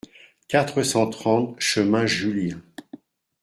[0.47, 2.59] quatre cent trente chemin Jullien